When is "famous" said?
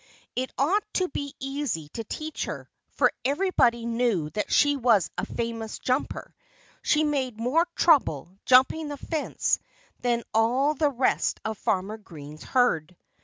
5.27-5.77